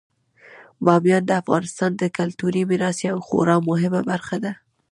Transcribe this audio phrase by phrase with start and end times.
[0.85, 4.53] بامیان د افغانستان د کلتوري میراث یوه خورا مهمه برخه ده.